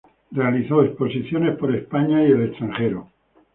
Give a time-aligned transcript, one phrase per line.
[0.31, 3.07] Realizó exposiciones por España y por el extranjero.